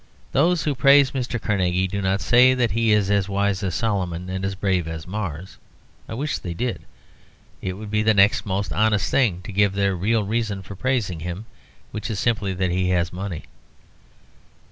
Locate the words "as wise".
3.11-3.61